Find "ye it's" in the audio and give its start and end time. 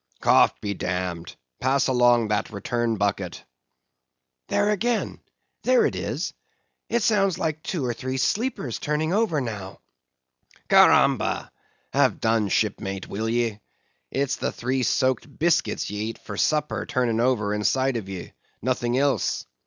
13.29-14.37